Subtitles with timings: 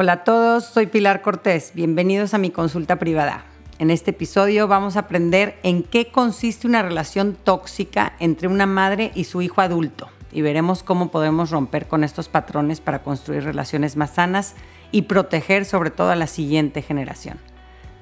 [0.00, 1.72] Hola a todos, soy Pilar Cortés.
[1.74, 3.46] Bienvenidos a mi consulta privada.
[3.80, 9.10] En este episodio vamos a aprender en qué consiste una relación tóxica entre una madre
[9.16, 13.96] y su hijo adulto y veremos cómo podemos romper con estos patrones para construir relaciones
[13.96, 14.54] más sanas
[14.92, 17.38] y proteger sobre todo a la siguiente generación.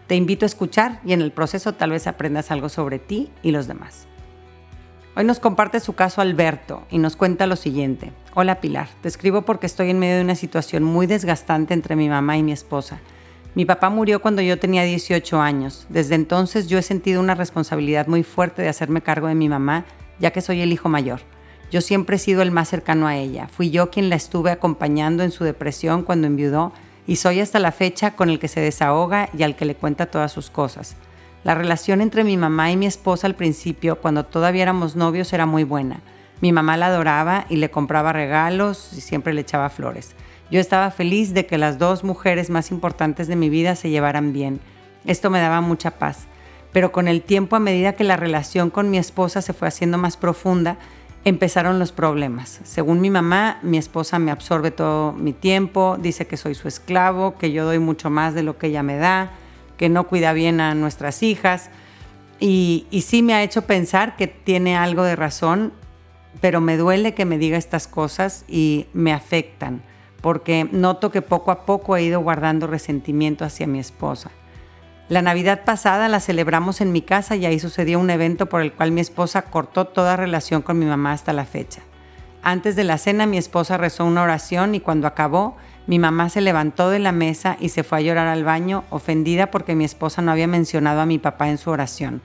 [0.06, 3.52] Te invito a escuchar y en el proceso tal vez aprendas algo sobre ti y
[3.52, 4.06] los demás.
[5.18, 8.12] Hoy nos comparte su caso Alberto y nos cuenta lo siguiente.
[8.34, 12.10] Hola Pilar, te escribo porque estoy en medio de una situación muy desgastante entre mi
[12.10, 13.00] mamá y mi esposa.
[13.54, 15.86] Mi papá murió cuando yo tenía 18 años.
[15.88, 19.86] Desde entonces yo he sentido una responsabilidad muy fuerte de hacerme cargo de mi mamá,
[20.18, 21.20] ya que soy el hijo mayor.
[21.70, 23.48] Yo siempre he sido el más cercano a ella.
[23.48, 26.74] Fui yo quien la estuve acompañando en su depresión cuando enviudó
[27.06, 30.10] y soy hasta la fecha con el que se desahoga y al que le cuenta
[30.10, 30.94] todas sus cosas.
[31.46, 35.46] La relación entre mi mamá y mi esposa al principio, cuando todavía éramos novios, era
[35.46, 36.00] muy buena.
[36.40, 40.16] Mi mamá la adoraba y le compraba regalos y siempre le echaba flores.
[40.50, 44.32] Yo estaba feliz de que las dos mujeres más importantes de mi vida se llevaran
[44.32, 44.58] bien.
[45.04, 46.26] Esto me daba mucha paz.
[46.72, 49.98] Pero con el tiempo, a medida que la relación con mi esposa se fue haciendo
[49.98, 50.78] más profunda,
[51.24, 52.58] empezaron los problemas.
[52.64, 57.38] Según mi mamá, mi esposa me absorbe todo mi tiempo, dice que soy su esclavo,
[57.38, 59.30] que yo doy mucho más de lo que ella me da,
[59.76, 61.70] que no cuida bien a nuestras hijas.
[62.38, 65.72] Y, sí me ha hecho pensar que tiene algo de razón,
[66.40, 69.82] pero me duele que me diga estas cosas y me afectan,
[70.20, 74.30] porque noto que poco a poco he ido guardando resentimiento hacia mi esposa.
[75.08, 78.72] La Navidad pasada la celebramos en mi casa y ahí sucedió un evento por el
[78.72, 81.82] cual mi esposa cortó toda relación con mi mamá hasta la fecha.
[82.42, 86.40] Antes de la cena mi esposa rezó una oración y cuando acabó, mi mamá se
[86.40, 90.20] levantó de la mesa y se fue a llorar al baño, ofendida porque mi esposa
[90.20, 92.22] no había mencionado a mi papá en su oración,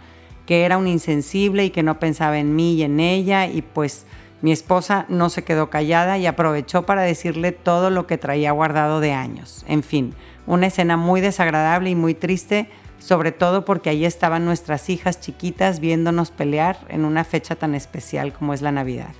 [0.48, 4.06] que era un insensible y que no pensaba en mí y en ella y pues
[4.42, 9.00] mi esposa no se quedó callada y aprovechó para decirle todo lo que traía guardado
[9.00, 9.64] de años.
[9.68, 10.16] En fin,
[10.48, 12.68] una escena muy desagradable y muy triste,
[12.98, 18.34] sobre todo porque allí estaban nuestras hijas chiquitas viéndonos pelear en una fecha tan especial
[18.34, 19.14] como es la Navidad.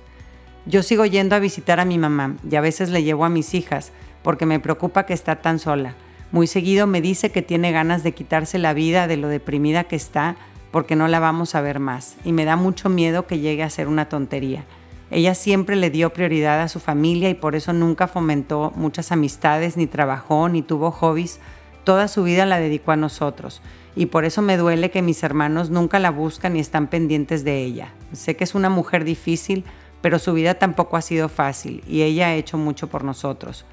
[0.66, 3.54] Yo sigo yendo a visitar a mi mamá y a veces le llevo a mis
[3.54, 3.92] hijas
[4.22, 5.94] porque me preocupa que está tan sola.
[6.30, 9.96] Muy seguido me dice que tiene ganas de quitarse la vida de lo deprimida que
[9.96, 10.36] está
[10.70, 13.70] porque no la vamos a ver más y me da mucho miedo que llegue a
[13.70, 14.64] ser una tontería.
[15.10, 19.76] Ella siempre le dio prioridad a su familia y por eso nunca fomentó muchas amistades,
[19.76, 21.38] ni trabajó, ni tuvo hobbies.
[21.84, 23.60] Toda su vida la dedicó a nosotros.
[23.94, 27.62] Y por eso me duele que mis hermanos nunca la buscan ni están pendientes de
[27.62, 27.92] ella.
[28.12, 29.64] Sé que es una mujer difícil,
[30.00, 33.66] pero su vida tampoco ha sido fácil y ella ha hecho mucho por nosotros.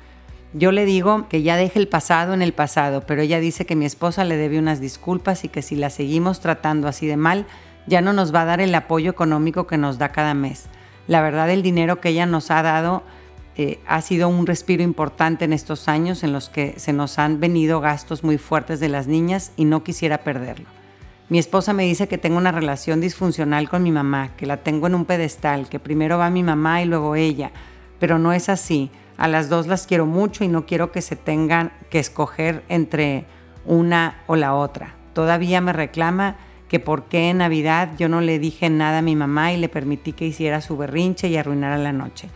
[0.54, 3.76] Yo le digo que ya deje el pasado en el pasado, pero ella dice que
[3.76, 7.46] mi esposa le debe unas disculpas y que si la seguimos tratando así de mal,
[7.86, 10.66] ya no nos va a dar el apoyo económico que nos da cada mes.
[11.08, 13.04] La verdad, el dinero que ella nos ha dado
[13.58, 17.40] eh, ha sido un respiro importante en estos años en los que se nos han
[17.40, 20.66] venido gastos muy fuertes de las niñas y no quisiera perderlo.
[21.30, 24.88] Mi esposa me dice que tengo una relación disfuncional con mi mamá, que la tengo
[24.88, 27.52] en un pedestal, que primero va mi mamá y luego ella,
[28.00, 28.90] pero no es así.
[29.20, 33.26] A las dos las quiero mucho y no quiero que se tengan que escoger entre
[33.66, 34.96] una o la otra.
[35.14, 36.38] Todavía me reclama
[36.70, 39.68] que por qué en Navidad yo no le dije nada a mi mamá y le
[39.68, 42.30] permití que hiciera su berrinche y arruinara la noche.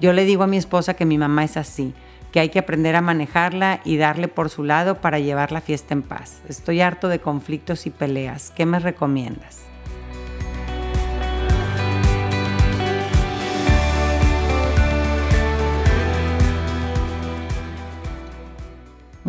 [0.00, 1.92] Yo le digo a mi esposa que mi mamá es así,
[2.32, 5.92] que hay que aprender a manejarla y darle por su lado para llevar la fiesta
[5.92, 6.40] en paz.
[6.48, 8.50] Estoy harto de conflictos y peleas.
[8.56, 9.69] ¿Qué me recomiendas?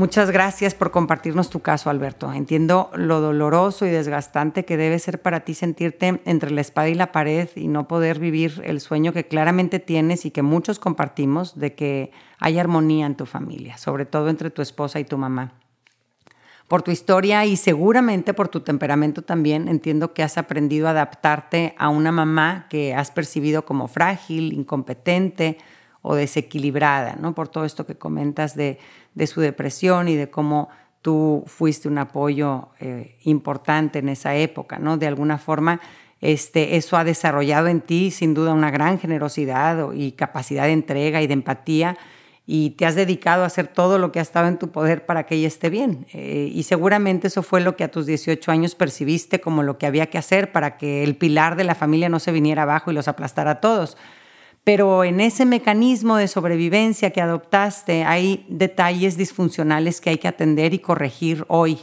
[0.01, 2.33] Muchas gracias por compartirnos tu caso, Alberto.
[2.33, 6.95] Entiendo lo doloroso y desgastante que debe ser para ti sentirte entre la espada y
[6.95, 11.59] la pared y no poder vivir el sueño que claramente tienes y que muchos compartimos
[11.59, 15.53] de que hay armonía en tu familia, sobre todo entre tu esposa y tu mamá.
[16.67, 21.75] Por tu historia y seguramente por tu temperamento también, entiendo que has aprendido a adaptarte
[21.77, 25.59] a una mamá que has percibido como frágil, incompetente,
[26.01, 27.33] o desequilibrada, ¿no?
[27.35, 28.79] Por todo esto que comentas de,
[29.27, 30.69] su depresión y de cómo
[31.01, 34.97] tú fuiste un apoyo eh, importante en esa época, ¿no?
[34.97, 35.79] De alguna forma,
[36.21, 41.21] este, eso ha desarrollado en ti sin duda una gran generosidad y capacidad de entrega
[41.21, 41.97] y de empatía
[42.53, 45.25] y te has dedicado a hacer todo lo que ha estado en tu poder para
[45.25, 46.05] que ella esté bien.
[46.13, 49.85] Eh, y seguramente eso fue lo que a tus 18 años percibiste como lo que
[49.85, 52.93] había que hacer para que el pilar de la familia no se viniera abajo y
[52.93, 53.95] los aplastara a todos.
[54.63, 60.73] Pero en ese mecanismo de sobrevivencia que adoptaste hay detalles disfuncionales que hay que atender
[60.73, 61.79] y corregir hoy,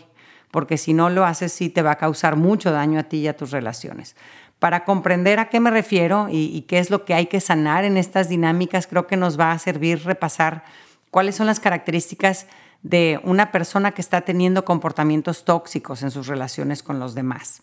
[0.53, 3.29] porque si no lo haces sí te va a causar mucho daño a ti y
[3.29, 4.15] a tus relaciones.
[4.61, 7.97] Para comprender a qué me refiero y, qué es lo que hay que sanar en
[7.97, 10.65] estas dinámicas, creo que nos va a servir repasar
[11.11, 12.47] cuáles son las características
[12.83, 17.63] de una persona que está teniendo comportamientos tóxicos en sus relaciones con los demás.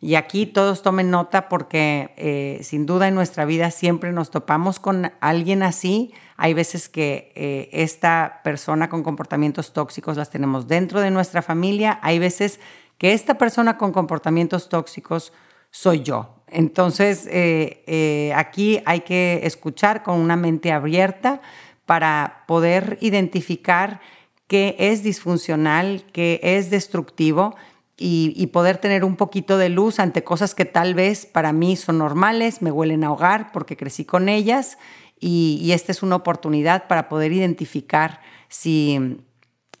[0.00, 4.78] Y aquí todos tomen nota porque eh, sin duda en nuestra vida siempre nos topamos
[4.78, 6.12] con alguien así.
[6.36, 11.98] Hay veces que eh, esta persona con comportamientos tóxicos las tenemos dentro de nuestra familia.
[12.02, 12.60] Hay veces
[12.96, 15.32] que esta persona con comportamientos tóxicos
[15.70, 16.42] soy yo.
[16.46, 21.42] Entonces, eh, aquí hay que escuchar con una mente abierta
[21.86, 24.00] para poder identificar
[24.46, 27.56] qué es disfuncional, qué es destructivo
[28.00, 31.98] y, poder tener un poquito de luz ante cosas que tal vez para mí son
[31.98, 34.78] normales, me huelen a hogar porque crecí con ellas
[35.18, 39.18] y, esta es una oportunidad para poder identificar si,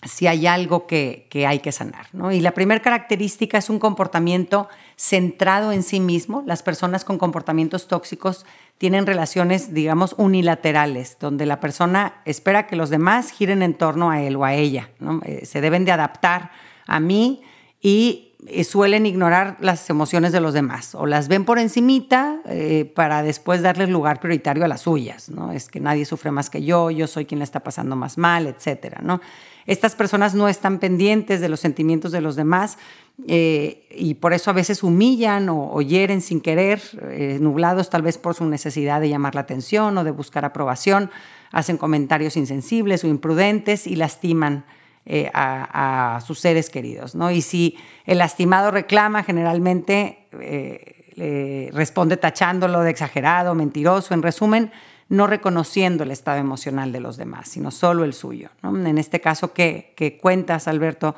[0.02, 2.06] si hay algo que, hay que sanar.
[2.32, 6.42] Y la primera característica es un comportamiento centrado en sí mismo.
[6.44, 8.46] Las personas con comportamientos tóxicos
[8.78, 14.22] tienen relaciones, digamos, unilaterales, donde la persona espera que los demás giren en torno a
[14.22, 14.90] él o a ella.
[15.24, 16.50] Eh, se deben de adaptar
[16.86, 17.42] a mí
[17.80, 18.28] y
[18.64, 23.62] suelen ignorar las emociones de los demás o las ven por encimita eh, para después
[23.62, 25.52] darles lugar prioritario a las suyas, ¿no?
[25.52, 28.46] Es que nadie sufre más que yo, yo soy quien le está pasando más mal,
[28.46, 29.20] etcétera, ¿no?
[29.66, 32.78] Estas personas no están pendientes de los sentimientos de los demás
[33.26, 36.80] eh, y por eso a veces humillan o, hieren sin querer,
[37.10, 41.10] eh, nublados tal vez por su necesidad de llamar la atención o de buscar aprobación,
[41.52, 44.64] hacen comentarios insensibles o imprudentes y lastiman
[45.10, 47.14] eh, a, sus seres queridos.
[47.14, 47.30] ¿no?
[47.30, 54.70] Y si el lastimado reclama, generalmente eh, responde tachándolo de exagerado, mentiroso, en resumen,
[55.08, 58.50] no reconociendo el estado emocional de los demás, sino solo el suyo.
[58.62, 61.16] En este caso que, que cuentas, Alberto,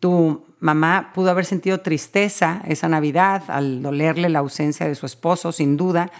[0.00, 5.50] tu mamá pudo haber sentido tristeza esa Navidad al dolerle la ausencia de su esposo,
[5.50, 6.12] sin duda,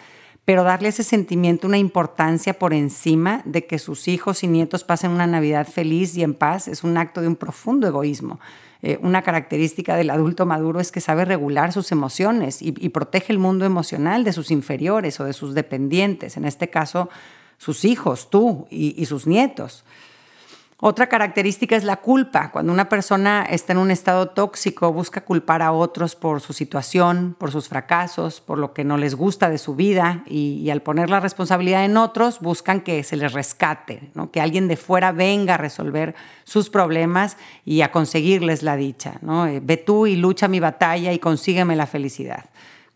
[0.50, 5.12] pero darle ese sentimiento una importancia por encima de que sus hijos y nietos pasen
[5.12, 8.40] una Navidad feliz y en paz es un acto de un profundo egoísmo.
[8.82, 13.38] Eh, una característica del adulto maduro es que sabe regular sus emociones y, protege el
[13.38, 17.10] mundo emocional de sus inferiores o de sus dependientes, en este caso
[17.56, 19.84] sus hijos, tú y sus nietos.
[20.82, 22.50] Otra característica es la culpa.
[22.50, 27.36] Cuando una persona está en un estado tóxico, busca culpar a otros por su situación,
[27.38, 31.10] por sus fracasos, por lo que no les gusta de su vida y, al poner
[31.10, 35.58] la responsabilidad en otros, buscan que se les rescate, que alguien de fuera venga a
[35.58, 37.36] resolver sus problemas
[37.66, 39.18] y a conseguirles la dicha.
[39.20, 39.46] ¿no?
[39.46, 42.46] Eh, ve tú y lucha mi batalla y consígueme la felicidad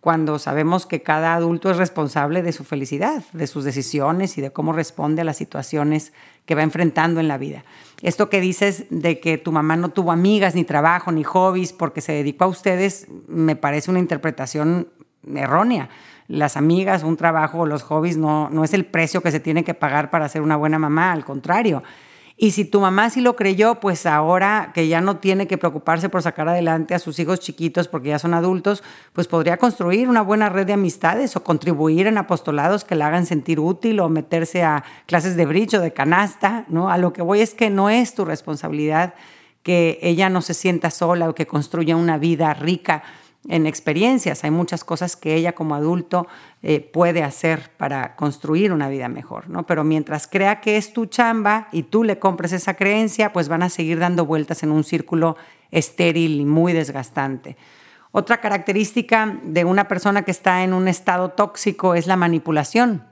[0.05, 4.51] cuando sabemos que cada adulto es responsable de su felicidad, de sus decisiones y de
[4.51, 6.13] cómo responde a las situaciones
[6.45, 7.65] que va enfrentando en la vida.
[8.03, 12.03] Esto que dices de que tu mamá no tuvo amigas, ni trabajo, ni hobbies porque
[12.03, 14.89] se dedicó a ustedes, me parece una interpretación
[15.35, 15.89] errónea.
[16.29, 19.65] Las amigas, un trabajo o los hobbies no, no es el precio que se tiene
[19.65, 21.83] que pagar para ser una buena mamá, al contrario
[22.37, 26.09] y si tu mamá sí lo creyó, pues ahora que ya no tiene que preocuparse
[26.09, 28.83] por sacar adelante a sus hijos chiquitos porque ya son adultos,
[29.13, 33.27] pues podría construir una buena red de amistades o contribuir en apostolados que le hagan
[33.27, 36.91] sentir útil o meterse a clases de brillo, de canasta, ¿no?
[36.91, 39.15] A lo que voy es que no es tu responsabilidad
[39.63, 43.05] que ella no se sienta sola o que construya una vida rica
[43.49, 44.45] en experiencias.
[44.45, 46.27] Hay muchas cosas que ella como adulto
[46.63, 49.67] eh, puede hacer para construir una vida mejor, ¿no?
[49.67, 53.63] Pero mientras crea que es tu chamba y tú le compres esa creencia, pues van
[53.63, 55.37] a seguir dando vueltas en un círculo
[55.71, 57.57] estéril y muy desgastante.
[58.13, 63.05] Otra característica de una persona que está en un estado tóxico es la manipulación,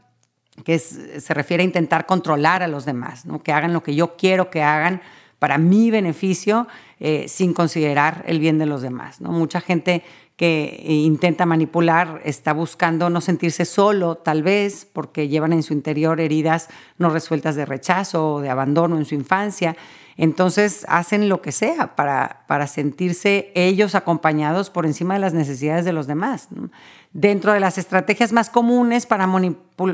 [0.64, 3.42] que se refiere a intentar controlar a los demás, ¿no?
[3.42, 5.02] que hagan lo que yo quiero que hagan
[5.42, 6.68] para mi beneficio
[7.00, 9.20] eh, sin considerar el bien de los demás.
[9.20, 9.32] ¿no?
[9.32, 10.04] Mucha gente
[10.36, 16.20] que intenta manipular está buscando no sentirse solo, tal vez, porque llevan en su interior
[16.20, 19.76] heridas no resueltas de rechazo o de abandono en su infancia.
[20.16, 25.84] Entonces hacen lo que sea para, para sentirse ellos acompañados por encima de las necesidades
[25.84, 26.50] de los demás.
[27.12, 29.28] Dentro de las estrategias más comunes para,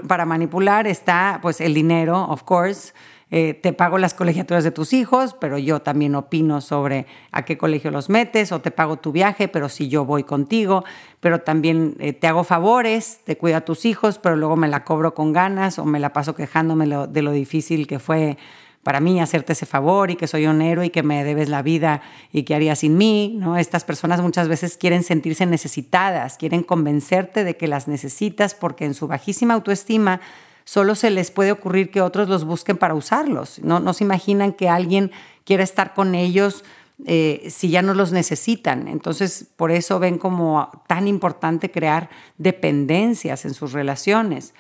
[0.07, 2.93] para manipular está pues, el dinero, of course,
[3.31, 7.59] eh, te pago las colegiaturas de tus hijos, pero yo también opino sobre a qué
[7.59, 10.85] colegio los metes, o te pago tu viaje, pero si yo voy contigo,
[11.21, 14.85] pero también eh, te hago favores, te cuido a tus hijos, pero luego me la
[14.85, 18.39] cobro con ganas o me la paso quejándome de lo difícil que fue
[18.83, 21.61] para mí hacerte ese favor y que soy un héroe y que me debes la
[21.61, 22.01] vida
[22.33, 23.59] y que harías sin mí, ¿no?
[23.59, 28.95] Estas personas muchas veces quieren sentirse necesitadas, quieren convencerte de que las necesitas porque en
[28.95, 30.23] su bajísima autoestima
[30.69, 33.59] solo se les puede ocurrir que otros los busquen para usarlos.
[33.61, 35.13] No, no se imaginan que alguien
[35.45, 36.63] quiera estar con ellos
[37.07, 38.87] eh, si ya no los necesitan.
[38.87, 44.53] Entonces, por eso ven como tan importante crear dependencias en sus relaciones.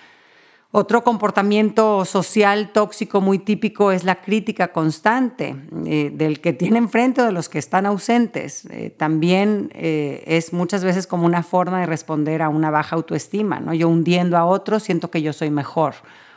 [0.70, 5.56] Otro comportamiento social tóxico muy típico es la crítica constante
[5.86, 8.66] eh, del que tiene enfrente o de los que están ausentes.
[8.66, 13.60] Eh, también eh, es muchas veces como una forma de responder a una baja autoestima.
[13.60, 13.72] ¿no?
[13.72, 15.94] Yo hundiendo a otros siento que yo soy mejor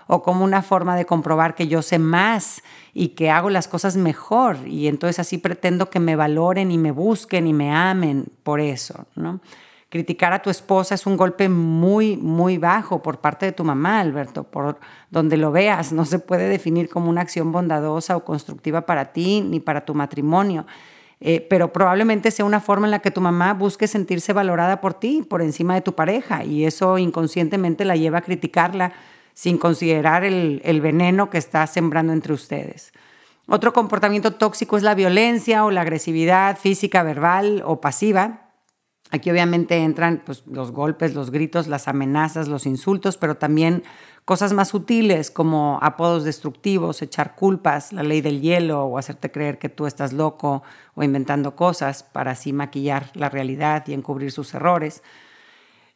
[0.08, 3.98] o como una forma de comprobar que yo sé más y que hago las cosas
[3.98, 8.62] mejor y entonces así pretendo que me valoren y me busquen y me amen por
[8.62, 9.08] eso.
[9.16, 9.42] ¿no?
[9.92, 14.00] Criticar a tu esposa es un golpe muy, muy bajo por parte de tu mamá,
[14.00, 14.80] Alberto, por
[15.10, 15.92] donde lo veas.
[15.92, 19.94] No se puede definir como una acción bondadosa o constructiva para ti ni para tu
[19.94, 20.66] matrimonio.
[21.20, 24.94] Eh, pero probablemente sea una forma en la que tu mamá busque sentirse valorada por
[24.94, 28.94] ti, por encima de tu pareja, y eso inconscientemente la lleva a criticarla
[29.34, 32.94] sin considerar el, el veneno que está sembrando entre ustedes.
[33.46, 38.51] Otro comportamiento tóxico es la violencia o la agresividad física, verbal o pasiva
[39.12, 43.84] Aquí obviamente entran pues, los golpes, los gritos, las amenazas, los insultos, pero también
[44.24, 49.60] cosas más sutiles como apodos destructivos, echar culpas, la ley del hielo o hacerte creer
[49.60, 50.64] que tú estás loco
[50.96, 55.04] o inventando cosas para así maquillar la realidad y encubrir sus errores.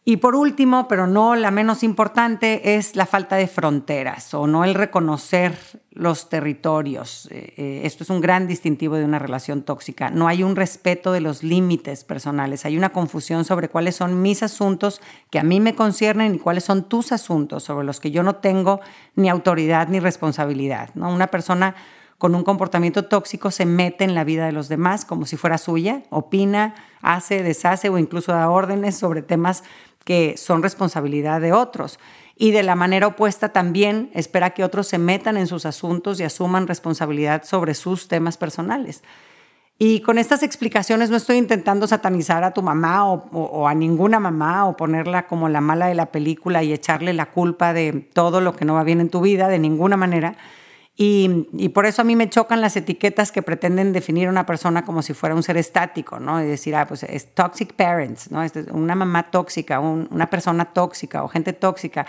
[0.08, 4.64] Y por último, pero no la menos importante, es la falta de fronteras o no
[4.64, 5.58] el reconocer
[5.90, 7.28] los territorios.
[7.32, 10.12] Eh, eh, esto es un gran distintivo de una relación tóxica.
[10.12, 12.66] No hay un respeto de los límites personales.
[12.66, 16.66] Hay una confusión sobre cuáles son mis asuntos que a mí me conciernen y cuáles
[16.66, 18.82] son tus asuntos sobre los que yo no tengo
[19.16, 20.92] ni autoridad ni responsabilidad.
[20.94, 21.12] ¿no?
[21.12, 21.74] Una persona
[22.18, 25.58] con un comportamiento tóxico se mete en la vida de los demás como si fuera
[25.58, 29.64] suya, opina, hace, deshace o incluso da órdenes sobre temas
[30.06, 32.00] que son responsabilidad de otros.
[32.38, 36.24] Y de la manera opuesta también espera que otros se metan en sus asuntos y
[36.24, 39.04] asuman responsabilidad sobre sus temas personales.
[39.78, 44.66] Y con estas explicaciones no estoy intentando satanizar a tu mamá o, a ninguna mamá
[44.68, 48.56] o ponerla como la mala de la película y echarle la culpa de todo lo
[48.56, 50.38] que no va bien en tu vida, de ninguna manera
[50.98, 54.86] y, por eso a mí me chocan las etiquetas que pretenden definir a una persona
[54.86, 56.42] como si fuera un ser estático, ¿no?
[56.42, 58.42] Y decir, ah, pues es toxic parents, ¿no?
[58.44, 62.06] Este, una mamá tóxica, una persona tóxica o gente tóxica.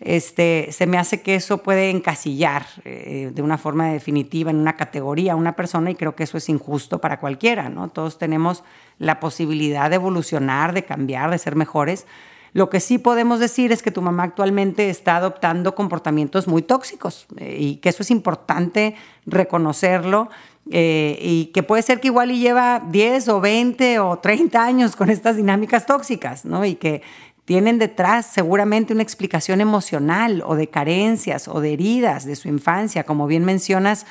[0.00, 4.76] Este, se me hace que eso puede encasillar eh, de una forma definitiva en una
[4.76, 7.88] categoría a una persona y creo que eso es injusto para cualquiera, ¿no?
[7.88, 8.64] Todos tenemos
[8.98, 12.06] la posibilidad de evolucionar, de cambiar, de ser mejores
[12.56, 17.26] lo que sí podemos decir es que tu mamá actualmente está adoptando comportamientos muy tóxicos
[17.36, 18.94] eh, y que eso es importante
[19.26, 20.30] reconocerlo
[20.70, 24.96] eh, y que puede ser que igual y lleva 10 o 20 o 30 años
[24.96, 26.64] con estas dinámicas tóxicas, ¿no?
[26.64, 27.02] Y que
[27.44, 33.04] tienen detrás seguramente una explicación emocional o de carencias o de heridas de su infancia,
[33.04, 34.06] como bien mencionas.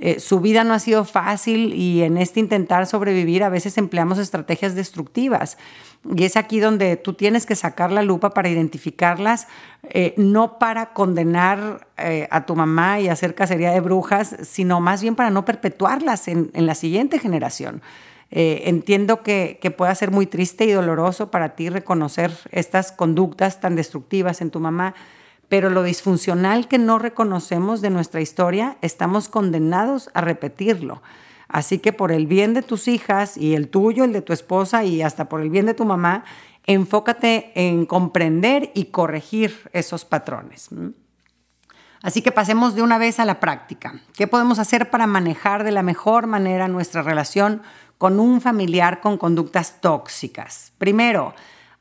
[0.00, 4.18] Eh, su vida no ha sido fácil y en este intentar sobrevivir a veces empleamos
[4.18, 5.58] estrategias destructivas.
[6.14, 9.48] Y es aquí donde tú tienes que sacar la lupa para identificarlas,
[9.82, 15.02] eh, no para condenar eh, a tu mamá y hacer cacería de brujas, sino más
[15.02, 17.82] bien para no perpetuarlas en, la siguiente generación.
[18.30, 24.42] Entiendo que pueda ser muy triste y doloroso para ti reconocer estas conductas tan destructivas
[24.42, 24.94] en tu mamá,
[25.48, 31.02] pero lo disfuncional que no reconocemos de nuestra historia, estamos condenados a repetirlo.
[31.48, 34.84] Así que por el bien de tus hijas y el tuyo, el de tu esposa
[34.84, 36.24] y hasta por el bien de tu mamá,
[36.66, 40.68] enfócate en comprender y corregir esos patrones.
[42.02, 44.00] Así que pasemos de una vez a la práctica.
[44.14, 47.62] ¿Qué podemos hacer para manejar de la mejor manera nuestra relación
[47.96, 50.72] con un familiar con conductas tóxicas?
[50.76, 51.34] Primero,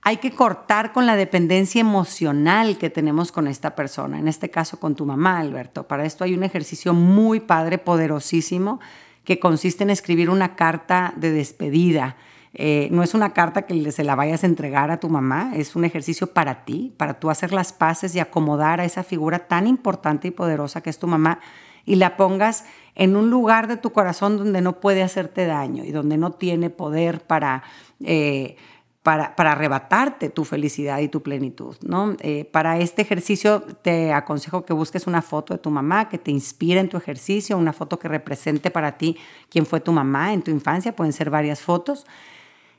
[0.07, 4.79] hay que cortar con la dependencia emocional que tenemos con esta persona, en este caso
[4.79, 5.85] con tu mamá, Alberto.
[5.85, 8.79] Para esto hay un ejercicio muy padre, poderosísimo,
[9.25, 12.15] que consiste en escribir una carta de despedida.
[12.53, 15.75] Eh, no es una carta que se la vayas a entregar a tu mamá, es
[15.75, 19.67] un ejercicio para ti, para tú hacer las paces y acomodar a esa figura tan
[19.67, 21.41] importante y poderosa que es tu mamá
[21.85, 22.63] y la pongas
[22.95, 26.69] en un lugar de tu corazón donde no puede hacerte daño y donde no tiene
[26.69, 27.63] poder para...
[27.99, 28.55] Eh,
[29.03, 31.77] para, arrebatarte tu felicidad y tu plenitud.
[31.81, 32.15] ¿no?
[32.19, 36.31] Eh, para este ejercicio te aconsejo que busques una foto de tu mamá que te
[36.31, 39.17] inspire en tu ejercicio, una foto que represente para ti
[39.49, 42.05] quién fue tu mamá en tu infancia, pueden ser varias fotos.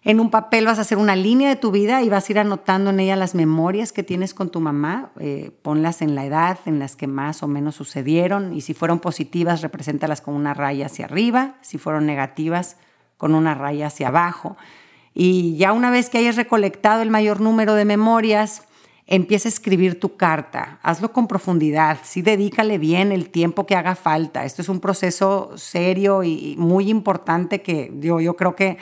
[0.05, 2.39] En un papel vas a hacer una línea de tu vida y vas a ir
[2.39, 5.11] anotando en ella las memorias que tienes con tu mamá.
[5.19, 9.01] Eh, ponlas en la edad en las que más o menos sucedieron y si fueron
[9.01, 11.57] positivas, represéntalas con una raya hacia arriba.
[11.63, 12.77] Si fueron negativas,
[13.17, 14.57] con una raya hacia abajo.
[15.15, 18.63] Y ya una vez que hayas recolectado el mayor número de memorias,
[19.07, 20.79] empieza a escribir tu carta.
[20.83, 24.45] Hazlo con profundidad, sí dedícale bien el tiempo que haga falta.
[24.45, 28.77] Esto es un proceso serio y muy importante que yo, yo creo que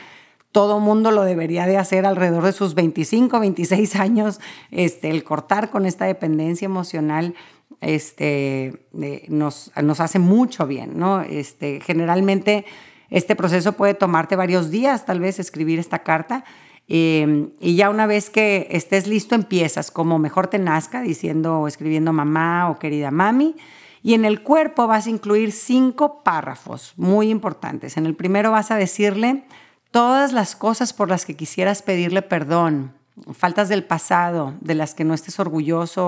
[0.51, 4.41] todo mundo lo debería de hacer alrededor de sus 25, 26 años,
[4.71, 7.35] este, el cortar con esta dependencia emocional
[7.81, 8.87] este,
[9.29, 11.21] nos, nos hace mucho bien, ¿no?
[11.21, 12.65] Este, generalmente
[13.11, 16.45] este proceso puede tomarte varios días, tal vez, escribir esta carta.
[16.89, 21.69] Em, y ya una vez que estés listo, empiezas como mejor te nazca, diciendo o
[21.69, 23.57] escribiendo mamá o querida mami.
[24.03, 27.97] Y en el cuerpo vas a incluir cinco párrafos muy importantes.
[27.97, 29.45] En el primero vas a decirle
[29.91, 32.93] todas las cosas por las que quisieras pedirle perdón,
[33.33, 36.07] faltas del pasado, de las que no estés orgulloso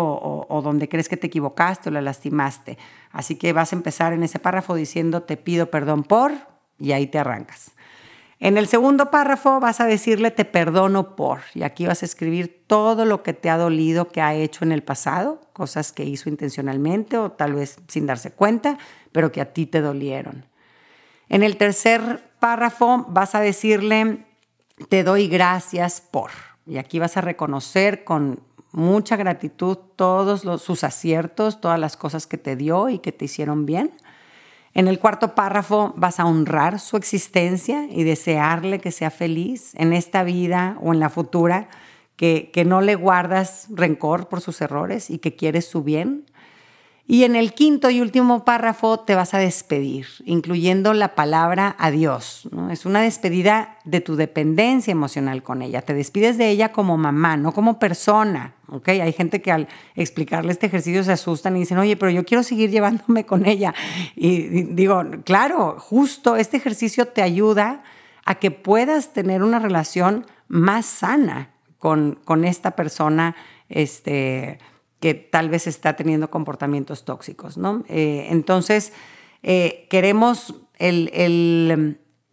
[0.49, 2.79] o, donde crees que te equivocaste o la lastimaste.
[3.11, 6.33] Así que vas a empezar en ese párrafo diciendo te pido perdón por
[6.79, 7.73] y ahí te arrancas.
[8.41, 12.63] En el segundo párrafo vas a decirle te perdono por y aquí vas a escribir
[12.69, 16.29] todo lo que te ha dolido que ha hecho en el pasado, cosas que hizo
[16.29, 18.79] intencionalmente o tal vez sin darse cuenta,
[19.11, 20.47] pero que a ti te dolieron.
[21.29, 24.25] En el tercer párrafo vas a decirle
[24.89, 26.31] te doy gracias por
[26.65, 32.39] y aquí vas a reconocer con mucha gratitud todos sus aciertos, todas las cosas que
[32.39, 33.93] te dio y que te hicieron bien.
[34.79, 39.93] En el cuarto párrafo vas a honrar su existencia y desearle que sea feliz en
[39.93, 41.69] esta vida o en la futura,
[42.15, 46.27] que, que no le guardas rencor por sus errores y que quieres su bien.
[47.11, 52.47] Y en el quinto y último párrafo te vas a despedir, incluyendo la palabra adiós.
[52.71, 55.81] Es una despedida de tu dependencia emocional con ella.
[55.81, 58.53] Te despides de ella como mamá, no como persona.
[58.67, 59.01] ¿okay?
[59.01, 62.43] Hay gente que al explicarle este ejercicio se asustan y dicen, oye, pero yo quiero
[62.43, 63.75] seguir llevándome con ella.
[64.15, 67.85] Y digo, claro, justo este ejercicio te ayuda
[68.27, 73.35] a que puedas tener una relación más sana con, con esta persona.
[73.71, 74.59] Este,
[75.01, 77.85] que tal vez está teniendo comportamientos tóxicos, ¿no?
[77.89, 78.93] Eh, entonces,
[79.43, 81.11] eh, queremos el,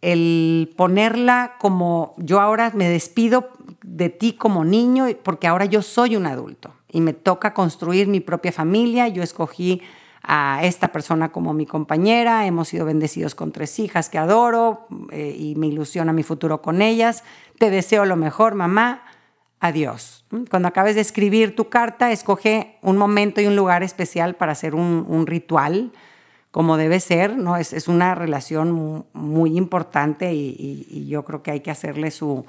[0.02, 3.50] el, ponerla como yo ahora me despido
[3.82, 8.20] de ti como niño porque ahora yo soy un adulto y me toca construir mi
[8.20, 9.82] propia familia, yo escogí
[10.22, 15.36] a esta persona como mi compañera, hemos sido bendecidos con tres hijas que adoro eh,
[15.38, 17.22] y me ilusiona mi futuro con ellas,
[17.58, 19.02] te deseo lo mejor, mamá,
[19.58, 20.24] Adiós.
[20.50, 24.74] Cuando acabes de escribir tu carta, escoge un momento y un lugar especial para hacer
[24.74, 25.92] un, ritual,
[26.50, 27.56] como debe ser, ¿no?
[27.56, 32.44] Es, es una relación muy importante y, yo creo que hay que hacerle su,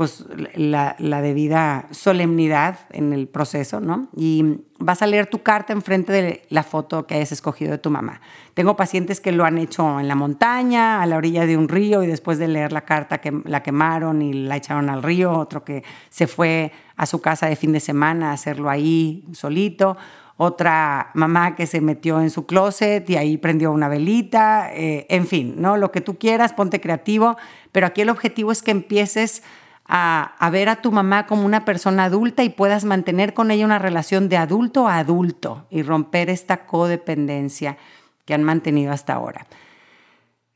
[0.00, 4.08] pues la, debida solemnidad en el proceso, ¿no?
[4.16, 7.90] Y vas a leer tu carta enfrente de la foto que hayas escogido de tu
[7.90, 8.22] mamá.
[8.54, 12.02] Tengo pacientes que lo han hecho en la montaña, a la orilla de un río
[12.02, 15.84] y después de leer la carta la quemaron y la echaron al río, otro que
[16.08, 19.98] se fue a su casa de fin de semana a hacerlo ahí solito,
[20.38, 25.26] otra mamá que se metió en su closet y ahí prendió una velita, eh, en
[25.26, 25.76] fin, ¿no?
[25.76, 27.36] Lo que tú quieras, ponte creativo,
[27.70, 29.42] pero aquí el objetivo es que empieces
[29.92, 33.80] a, ver a tu mamá como una persona adulta y puedas mantener con ella una
[33.80, 37.76] relación de adulto a adulto y romper esta codependencia
[38.24, 39.46] que han mantenido hasta ahora.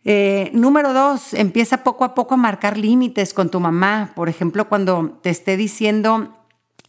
[0.05, 4.13] Eh, número dos, empieza poco a poco a marcar límites con tu mamá.
[4.15, 6.37] Por ejemplo, cuando te esté diciendo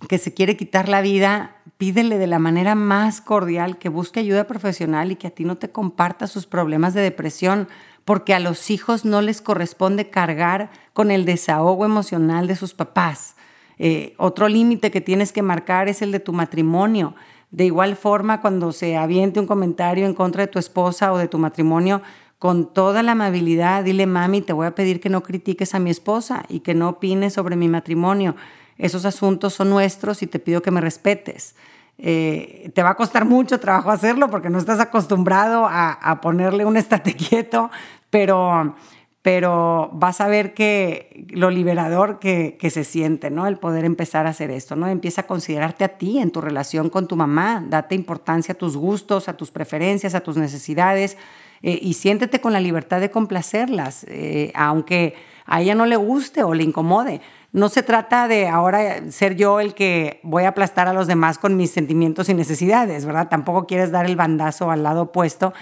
[0.07, 4.45] que se quiere quitar la vida, pídele de la manera más cordial que busque ayuda
[4.45, 7.69] profesional y que a ti no te comparta sus problemas de depresión
[8.05, 13.35] porque a los hijos no les corresponde cargar con el desahogo emocional de sus papás.
[13.77, 17.15] Eh, otro límite que tienes que marcar es el de tu matrimonio.
[17.51, 21.27] De igual forma, cuando se aviente un comentario en contra de tu esposa o de
[21.27, 22.01] tu matrimonio,
[22.37, 25.89] con toda la amabilidad, dile, mami, te voy a pedir que no critiques a mi
[25.89, 28.35] esposa y que no opines sobre mi matrimonio.
[28.77, 31.55] Esos asuntos son nuestros y te pido que me respetes.
[31.97, 36.77] Eh, te va a costar mucho trabajo hacerlo porque no estás acostumbrado a, ponerle un
[36.77, 37.71] estate quieto,
[38.09, 38.75] pero,
[39.21, 43.47] pero vas a ver que lo liberador que, se siente, ¿no?
[43.47, 44.87] El poder empezar a hacer esto, ¿no?
[44.87, 48.75] Empieza a considerarte a ti en tu relación con tu mamá, date importancia a tus
[48.75, 51.17] gustos, a tus preferencias, a tus necesidades
[51.61, 56.43] eh, y siéntete con la libertad de complacerlas, eh, aunque a ella no le guste
[56.43, 57.21] o le incomode
[57.55, 61.37] no se trata de ahora ser yo el que voy a aplastar a los demás
[61.37, 63.29] con mis sentimientos y necesidades, ¿verdad?
[63.29, 65.53] Tampoco quieres dar el bandazo al lado opuesto,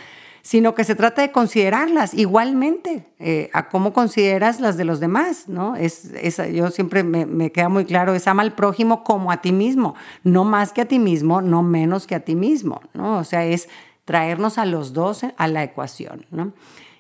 [0.42, 5.48] sino que se trata de considerarlas igualmente eh, a cómo consideras las de los demás,
[5.48, 5.76] ¿no?
[5.76, 6.12] Es,
[6.52, 9.94] yo siempre me, me, queda muy claro, es ama al prójimo como a ti mismo,
[10.24, 13.20] no más que a ti mismo, no menos que a ti mismo, ¿no?
[13.20, 13.70] O sea, es
[14.04, 16.54] traernos a los dos a la ecuación, ¿no?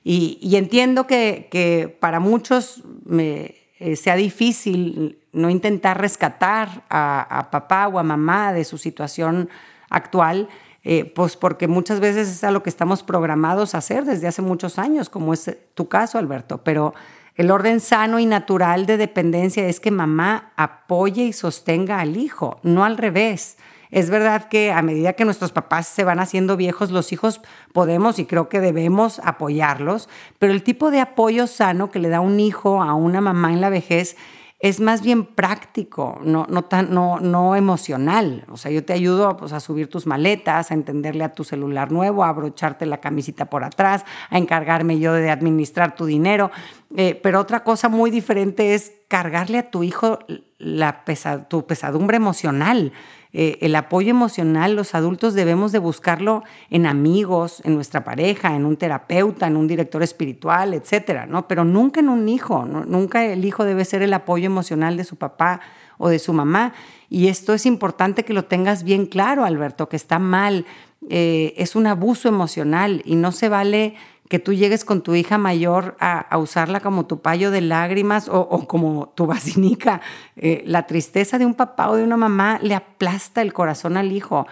[0.03, 7.99] Y, entiendo que para muchos me, eh, sea difícil no intentar rescatar a, papá o
[7.99, 9.49] a mamá de su situación
[9.89, 10.47] actual,
[10.85, 14.41] eh, pues porque muchas veces es a lo que estamos programados a hacer desde hace
[14.41, 16.63] muchos años, como es tu caso, Alberto.
[16.63, 16.93] Pero
[17.35, 22.59] El orden sano y natural de dependencia es que mamá apoye y sostenga al hijo,
[22.63, 23.57] no al revés.
[23.93, 27.41] Es verdad que a medida que nuestros papás se van haciendo viejos, los hijos
[27.73, 32.19] podemos y creo que debemos apoyarlos, pero el tipo de apoyo sano que le da
[32.19, 34.17] un hijo a una mamá en la vejez
[34.57, 38.45] es más bien práctico, no, no, tan, no, no emocional.
[38.49, 41.91] O sea, yo te ayudo pues, a subir tus maletas, a entenderle a tu celular
[41.91, 46.49] nuevo, a abrocharte la camisita por atrás, a encargarme yo de administrar tu dinero.
[46.95, 50.19] Eh, pero otra cosa muy diferente es cargarle a tu hijo
[50.63, 51.03] la
[51.47, 52.91] tu pesadumbre emocional.
[53.35, 58.63] Eh, el apoyo emocional, los adultos debemos de buscarlo en amigos, en nuestra pareja, en
[58.63, 61.47] un terapeuta, en un director espiritual, etcétera, ¿no?
[61.47, 65.15] Pero nunca en un hijo, nunca el hijo debe ser el apoyo emocional de su
[65.15, 65.61] papá
[65.97, 66.73] o de su mamá.
[67.09, 70.65] Y esto es importante que lo tengas bien claro, Alberto, que está mal.
[71.09, 73.95] Eh, es un abuso emocional y no se vale
[74.29, 78.67] que tú llegues con tu hija mayor a, usarla como tu payo de lágrimas o,
[78.67, 80.01] como tu basinica.
[80.35, 84.11] Eh, la tristeza de un papá o de una mamá le aplasta el corazón al
[84.11, 84.47] hijo.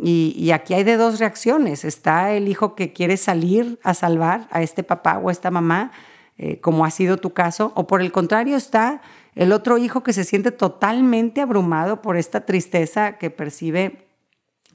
[0.00, 1.84] Y, aquí hay de dos reacciones.
[1.84, 5.92] Está el hijo que quiere salir a salvar a este papá o a esta mamá,
[6.38, 9.00] eh, como ha sido tu caso, o por el contrario está
[9.34, 14.05] el otro hijo que se siente totalmente abrumado por esta tristeza que percibe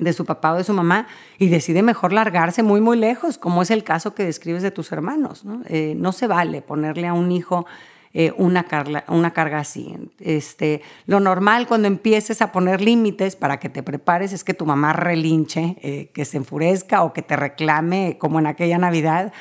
[0.01, 3.61] de su papá o de su mamá y decide mejor largarse muy, muy lejos, como
[3.61, 5.45] es el caso que describes de tus hermanos.
[5.45, 7.67] No, eh, no se vale ponerle a un hijo
[8.13, 9.95] eh, una, carga, una carga así.
[10.19, 14.65] Este, lo normal cuando empieces a poner límites para que te prepares es que tu
[14.65, 19.31] mamá relinche, eh, que se enfurezca o que te reclame, como en aquella Navidad.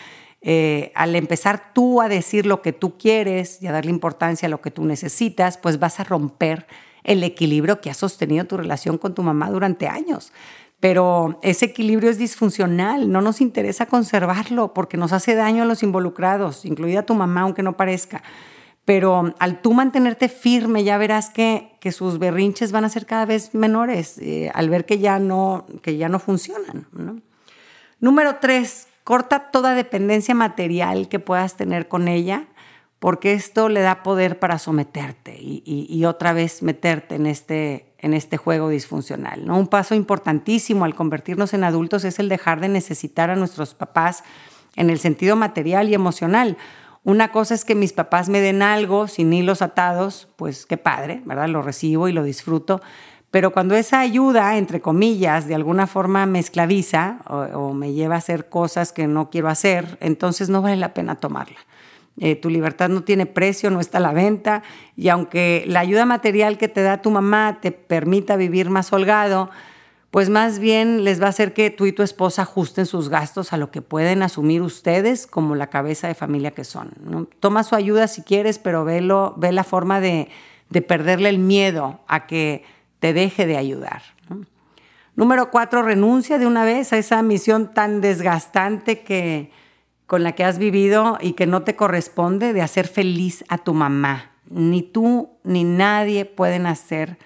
[0.94, 4.60] al empezar tú a decir lo que tú quieres y a darle importancia a lo
[4.60, 6.66] que tú necesitas, pues vas a romper
[7.04, 10.32] el equilibrio que ha sostenido tu relación con tu mamá durante años.
[10.80, 15.82] Pero ese equilibrio es disfuncional, no nos interesa conservarlo porque nos hace daño a los
[15.82, 18.22] involucrados, incluida tu mamá, aunque no parezca.
[18.86, 23.26] Pero al tú mantenerte firme, ya verás que, que sus berrinches van a ser cada
[23.26, 26.86] vez menores eh, al ver que ya no, que ya no funcionan.
[28.00, 32.46] Número tres, corta toda dependencia material que puedas tener con ella
[33.00, 38.36] porque esto le da poder para someterte y, otra vez meterte en este, en este
[38.36, 39.46] juego disfuncional.
[39.46, 39.58] ¿no?
[39.58, 44.22] Un paso importantísimo al convertirnos en adultos es el dejar de necesitar a nuestros papás
[44.76, 46.58] en el sentido material y emocional.
[47.02, 51.22] Una cosa es que mis papás me den algo sin hilos atados, pues qué padre,
[51.24, 51.48] ¿verdad?
[51.48, 52.82] Lo recibo y lo disfruto.
[53.30, 57.20] Pero cuando esa ayuda, entre comillas, de alguna forma me esclaviza
[57.54, 61.14] o me lleva a hacer cosas que no quiero hacer, entonces no vale la pena
[61.14, 61.56] tomarla.
[62.22, 64.62] Eh, tu libertad no tiene precio, no está a la venta,
[64.94, 69.48] y aunque la ayuda material que te da tu mamá te permita vivir más holgado,
[70.10, 73.54] pues más bien les va a hacer que tú y tu esposa ajusten sus gastos
[73.54, 77.28] a lo que pueden asumir ustedes como la cabeza de familia que son.
[77.40, 80.28] Toma su ayuda si quieres, pero ve la forma de,
[80.86, 82.64] perderle el miedo a que
[82.98, 84.02] te deje de ayudar.
[85.16, 89.52] Número cuatro, renuncia de una vez a esa misión tan desgastante que,
[90.10, 93.74] con la que has vivido y que no te corresponde de hacer feliz a tu
[93.74, 94.32] mamá.
[94.48, 97.16] Ni tú ni nadie pueden hacer,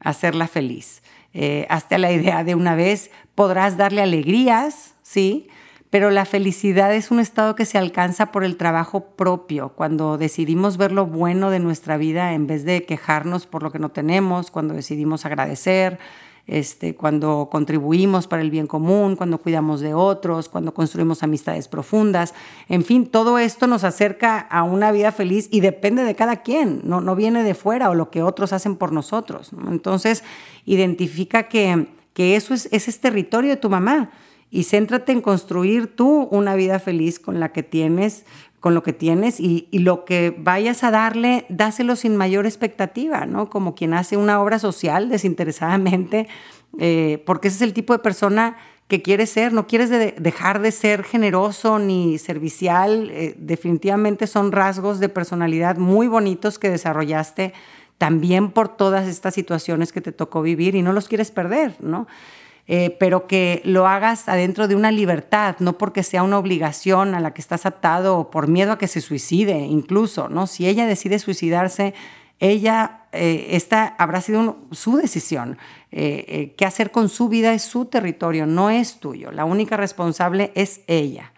[0.00, 1.04] hacerla feliz.
[1.34, 5.46] Eh, hazte la idea de una vez, podrás darle alegrías, ¿sí?
[5.88, 10.78] Pero la felicidad es un estado que se alcanza por el trabajo propio, cuando decidimos
[10.78, 14.50] ver lo bueno de nuestra vida en vez de quejarnos por lo que no tenemos,
[14.50, 16.00] cuando decidimos agradecer,
[16.46, 22.34] este, cuando contribuimos para el bien común, cuando cuidamos de otros, cuando construimos amistades profundas.
[22.68, 26.80] En fin, todo esto nos acerca a una vida feliz y depende de cada quien,
[26.84, 29.50] no, no viene de fuera o lo que otros hacen por nosotros.
[29.68, 30.24] Entonces,
[30.64, 34.10] identifica que, que eso es, ese es territorio de tu mamá
[34.50, 38.26] y céntrate en construir tú una vida feliz con la que tienes
[38.62, 43.50] con lo que tienes y, lo que vayas a darle, dáselo sin mayor expectativa, ¿no?
[43.50, 46.28] Como quien hace una obra social desinteresadamente,
[46.78, 50.70] eh, porque ese es el tipo de persona que quieres ser, no quieres dejar de
[50.70, 57.54] ser generoso ni servicial, eh, definitivamente son rasgos de personalidad muy bonitos que desarrollaste
[57.98, 62.06] también por todas estas situaciones que te tocó vivir y no los quieres perder, ¿no?
[62.68, 67.20] Eh, pero que lo hagas adentro de una libertad, no porque sea una obligación a
[67.20, 70.46] la que estás atado o por miedo a que se suicide incluso, ¿no?
[70.46, 71.92] Si ella decide suicidarse,
[72.38, 75.58] ella, eh, esta habrá sido su decisión.
[75.90, 79.32] Eh, qué hacer con su vida es su territorio, no es tuyo.
[79.32, 81.32] La única responsable es ella.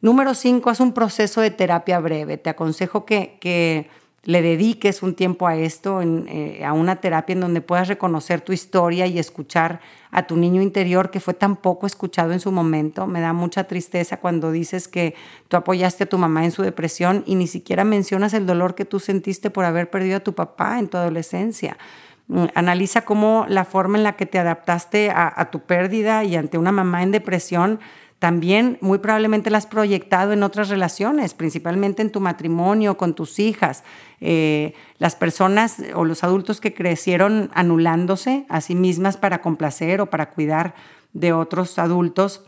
[0.00, 2.36] Número cinco, haz un proceso de terapia breve.
[2.38, 3.88] Te aconsejo que
[4.24, 8.52] le dediques un tiempo a esto, eh, a una terapia en donde puedas reconocer tu
[8.52, 13.06] historia y escuchar a tu niño interior que fue tan poco escuchado en su momento.
[13.06, 15.14] Me da mucha tristeza cuando dices que
[15.48, 18.84] tú apoyaste a tu mamá en su depresión y ni siquiera mencionas el dolor que
[18.84, 21.76] tú sentiste por haber perdido a tu papá en tu adolescencia.
[22.28, 26.56] Mm, analiza cómo la forma en la que te adaptaste a tu pérdida y ante
[26.56, 27.80] una mamá en depresión
[28.18, 33.38] también muy probablemente la has proyectado en otras relaciones, principalmente en tu matrimonio, con tus
[33.38, 33.84] hijas.
[34.20, 40.10] Eh, las personas o los adultos que crecieron anulándose a sí mismas para complacer o
[40.10, 40.74] para cuidar
[41.12, 42.44] de otros adultos,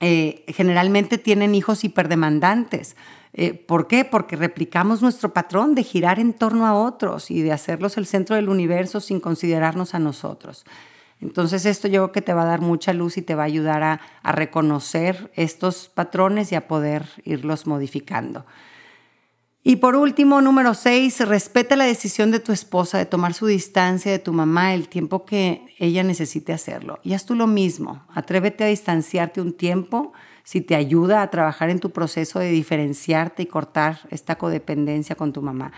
[0.00, 2.96] eh, generalmente tienen hijos hiperdemandantes.
[3.34, 4.04] Eh, ¿Por qué?
[4.04, 8.36] Porque replicamos nuestro patrón de girar en torno a otros y de hacerlos el centro
[8.36, 10.64] del universo sin considerarnos a nosotros.
[11.22, 13.46] Entonces esto yo creo que te va a dar mucha luz y te va a
[13.46, 18.44] ayudar a, reconocer estos patrones y a poder irlos modificando.
[19.62, 24.10] Y por último, número seis, respeta la decisión de tu esposa de tomar su distancia
[24.10, 26.98] de tu mamá el tiempo que ella necesite hacerlo.
[27.04, 28.02] Y haz tú lo mismo.
[28.12, 33.44] Atrévete a distanciarte un tiempo si te ayuda a trabajar en tu proceso de diferenciarte
[33.44, 35.72] y cortar esta codependencia con tu mamá.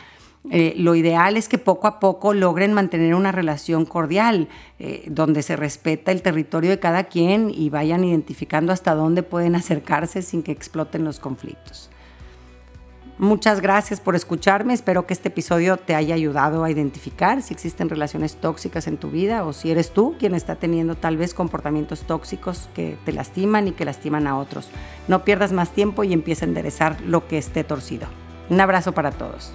[0.51, 5.43] Eh, lo ideal es que poco a poco logren mantener una relación cordial, eh, donde
[5.43, 10.43] se respeta el territorio de cada quien y vayan identificando hasta dónde pueden acercarse sin
[10.43, 11.91] que exploten los conflictos.
[13.17, 14.75] Muchas gracias por escucharme.
[14.75, 19.11] Espero que este episodio te haya ayudado a identificar si existen relaciones tóxicas en tu
[19.11, 23.69] vida o si eres tú quien está teniendo tal vez comportamientos tóxicos que te lastiman
[23.69, 24.69] y que lastiman a otros.
[25.07, 28.09] No pierdas más tiempo y empieza a enderezar lo que esté torcido.
[28.51, 29.55] Un abrazo para todos.